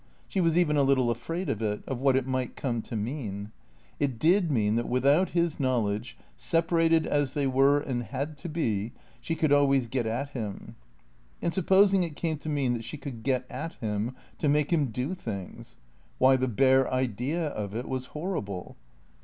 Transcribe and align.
She 0.27 0.41
was 0.41 0.57
even 0.57 0.77
a 0.77 0.81
little 0.81 1.11
afraid 1.11 1.47
of 1.47 1.61
it, 1.61 1.83
of 1.85 1.99
what 1.99 2.15
it 2.15 2.25
might 2.25 2.55
come 2.55 2.81
to 2.81 2.95
mean. 2.95 3.51
It 3.99 4.17
did 4.17 4.51
mean 4.51 4.73
that 4.73 4.89
without 4.89 5.29
his 5.29 5.59
knowledge, 5.59 6.17
separated 6.35 7.05
as 7.05 7.35
they 7.35 7.45
were 7.45 7.77
and 7.79 8.01
had 8.01 8.35
to 8.39 8.49
be, 8.49 8.93
she 9.19 9.35
could 9.35 9.51
always 9.53 9.85
get 9.85 10.07
at 10.07 10.29
him. 10.29 10.75
And 11.39 11.53
supposing 11.53 12.01
it 12.01 12.15
came 12.15 12.39
to 12.39 12.49
mean 12.49 12.73
that 12.73 12.83
she 12.83 12.97
could 12.97 13.21
get 13.21 13.45
at 13.47 13.73
him 13.73 14.15
to 14.39 14.49
make 14.49 14.73
him 14.73 14.87
do 14.87 15.13
things? 15.13 15.77
Why, 16.17 16.35
the 16.35 16.47
bare 16.47 16.91
idea 16.91 17.49
of 17.49 17.75
it 17.75 17.87
was 17.87 18.07
horrible. 18.07 18.77